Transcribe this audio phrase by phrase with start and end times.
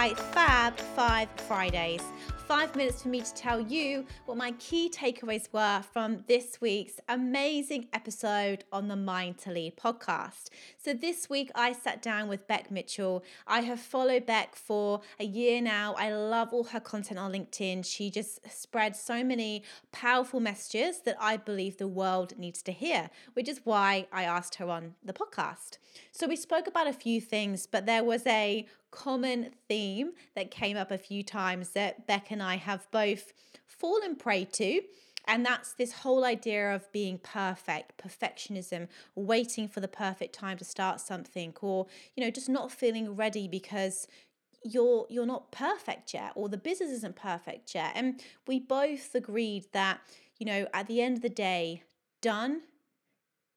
[0.00, 2.02] Five Fridays.
[2.48, 6.98] Five minutes for me to tell you what my key takeaways were from this week's
[7.08, 10.48] amazing episode on the Mind to Lead podcast.
[10.78, 13.22] So, this week I sat down with Bec Mitchell.
[13.46, 15.94] I have followed Bec for a year now.
[15.98, 17.84] I love all her content on LinkedIn.
[17.84, 23.10] She just spreads so many powerful messages that I believe the world needs to hear,
[23.34, 25.76] which is why I asked her on the podcast.
[26.10, 30.76] So, we spoke about a few things, but there was a common theme that came
[30.76, 33.32] up a few times that Bec and I have both
[33.66, 34.82] fallen prey to.
[35.26, 40.64] And that's this whole idea of being perfect, perfectionism, waiting for the perfect time to
[40.64, 41.86] start something, or,
[42.16, 44.08] you know, just not feeling ready because
[44.62, 49.64] you're you're not perfect yet or the business isn't perfect yet and we both agreed
[49.72, 50.00] that
[50.38, 51.82] you know at the end of the day
[52.20, 52.60] done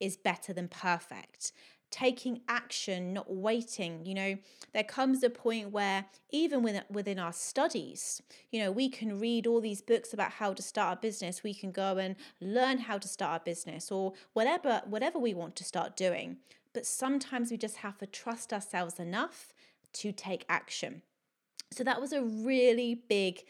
[0.00, 1.52] is better than perfect
[1.90, 4.04] taking action, not waiting.
[4.04, 4.38] You know,
[4.72, 8.20] there comes a point where even within, within our studies,
[8.50, 11.42] you know, we can read all these books about how to start a business.
[11.42, 15.56] We can go and learn how to start a business or whatever whatever we want
[15.56, 16.38] to start doing.
[16.72, 19.52] But sometimes we just have to trust ourselves enough
[19.94, 21.02] to take action.
[21.72, 23.44] So that was a really big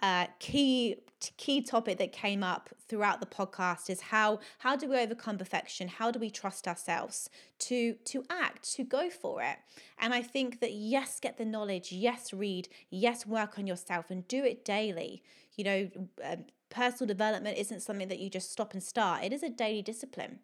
[0.00, 0.96] uh, key
[1.36, 5.88] key topic that came up throughout the podcast is how how do we overcome perfection?
[5.88, 9.56] How do we trust ourselves to to act to go for it?
[9.98, 14.26] And i think that yes get the knowledge yes read yes work on yourself and
[14.26, 15.22] do it daily.
[15.54, 15.90] You know
[16.24, 16.36] uh,
[16.70, 19.24] personal development isn't something that you just stop and start.
[19.24, 20.40] It is a daily discipline.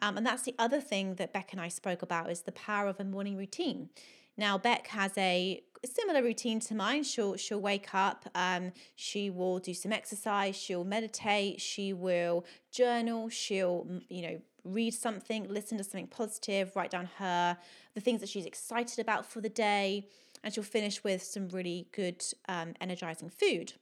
[0.00, 2.86] Um, and that's the other thing that bec and i spoke about is the power
[2.86, 3.88] of a morning routine
[4.36, 7.02] now bec has a similar routine to mine.
[7.02, 13.28] She'll she'll wake up, um, she will do some exercise, she'll meditate, she will journal,
[13.28, 17.56] she'll you know read something, listen to something positive, write down her
[17.94, 20.08] the things that she's excited about for the day,
[20.42, 23.74] and she'll finish with some really good um, energizing food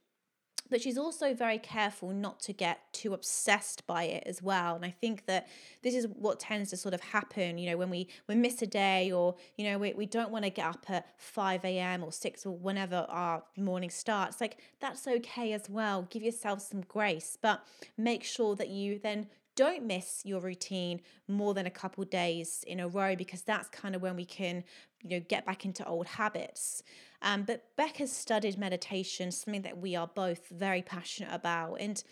[0.69, 4.85] but she's also very careful not to get too obsessed by it as well and
[4.85, 5.47] i think that
[5.83, 8.67] this is what tends to sort of happen you know when we we miss a
[8.67, 12.11] day or you know we, we don't want to get up at 5 a.m or
[12.11, 16.07] 6 or whenever our morning starts like that's okay as well.
[16.09, 17.63] Give yourself some grace but
[17.97, 22.79] make sure that you then don't miss your routine more than a couple days in
[22.79, 24.63] a row because that's kind of when we can
[25.01, 26.83] you know get back into old habits.
[27.21, 31.75] Um, but bec has studied meditation something that we are both very passionate about.
[31.75, 32.03] And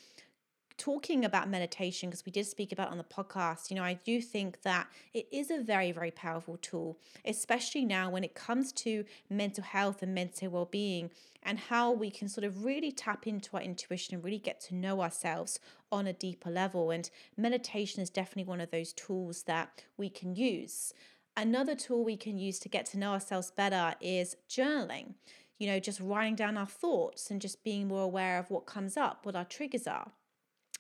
[0.78, 4.22] talking about meditation because we did speak about on the podcast you know i do
[4.22, 9.03] think that it is a very very powerful tool especially now when it comes to
[9.29, 11.09] mental health and mental well-being
[11.44, 14.75] and how we can sort of really tap into our intuition and really get to
[14.75, 15.59] know ourselves
[15.91, 16.90] on a deeper level.
[16.90, 20.94] And meditation is definitely one of those tools that we can use.
[21.35, 25.16] Another tool we can use to get to know ourselves better is journaling
[25.59, 28.97] you know just writing down our thoughts and just being more aware of what comes
[28.97, 30.11] up what our triggers are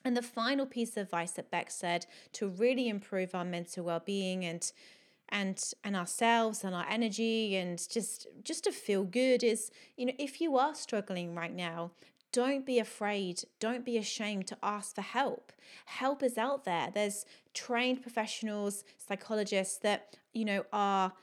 [0.05, 4.43] and the final piece of advice that Bec said to really improve our mental well-being
[4.45, 4.71] and
[5.29, 10.13] and and ourselves and our energy and just just to feel good is you know
[10.19, 11.91] if you are struggling right now
[12.31, 15.51] don't be afraid don't be ashamed to ask for help.
[15.85, 16.89] Help is out there.
[16.93, 21.13] There's trained professionals psychologists that you know are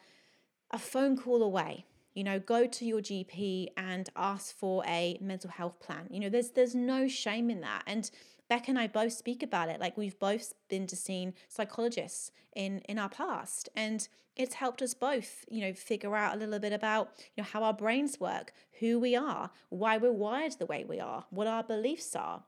[0.71, 1.85] a phone call away
[2.15, 6.29] you know go to your gp and ask for a mental health plan you know
[6.29, 8.11] there's there's no shame in that and
[8.51, 9.79] Bec and I both speak about it.
[9.79, 14.93] Like we've both been to seen psychologists in in our past, and it's helped us
[14.93, 18.53] both, you know, figure out a little bit about you know how our brains work,
[18.81, 22.43] who we are, why we're wired the way we are, what our beliefs are.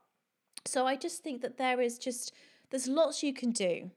[0.65, 2.33] So I just think that there is just
[2.69, 3.91] there's lots you can do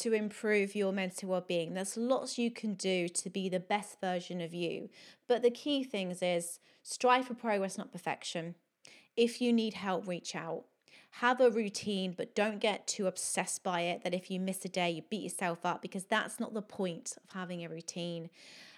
[0.00, 1.74] to improve your mental well-being.
[1.74, 4.90] There's lots you can do to be the best version of you.
[5.28, 8.54] But the key things is strive for progress, not perfection.
[9.16, 10.64] If you need help, reach out
[11.20, 14.68] have a routine, but don't get too obsessed by it that if you miss a
[14.68, 18.28] day, you beat yourself up because that's not the point of having a routine.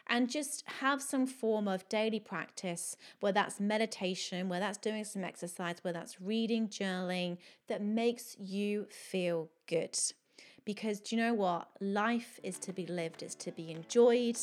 [0.06, 5.24] And just have some form of daily practice, whether that's meditation, whether that's doing some
[5.24, 9.98] exercise, whether that's reading, journaling, that makes you feel good.
[10.68, 11.68] Because do you know what?
[11.80, 14.38] Life is to be lived, it's to be enjoyed.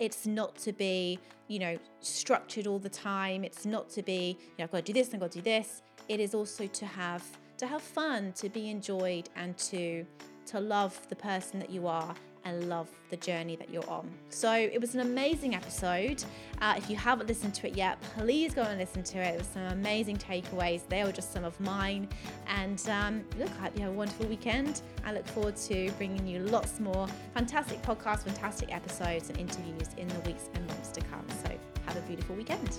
[0.00, 1.18] It's not to be,
[1.48, 3.44] you know, structured all the time.
[3.44, 5.38] It's not to be, you know, I've got to do this, and I've got to
[5.38, 7.24] do this it is also to have
[7.58, 10.04] to have fun, to be enjoyed, and to
[10.46, 12.14] to love the person that you are
[12.44, 14.10] and love the journey that you're on.
[14.30, 16.24] So it was an amazing episode.
[16.60, 19.34] Uh, if you haven't listened to it yet, please go and listen to it.
[19.34, 20.82] There's some amazing takeaways.
[20.88, 22.08] They were just some of mine.
[22.46, 24.82] And um, look, I hope you have a wonderful weekend.
[25.04, 30.08] I look forward to bringing you lots more fantastic podcasts, fantastic episodes, and interviews in
[30.08, 31.24] the weeks and months to come.
[31.44, 31.50] So
[31.86, 32.78] have a beautiful weekend.